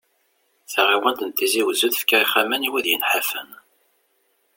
Taɣiwant 0.71 1.23
n 1.23 1.29
Tizi 1.31 1.61
wezzu 1.65 1.87
tefka 1.93 2.17
ixxamen 2.23 2.67
i 2.67 2.69
wid 2.71 2.87
yenḥafen. 2.89 3.49